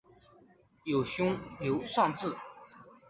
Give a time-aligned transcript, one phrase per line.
[0.85, 2.35] 有兄刘尚质。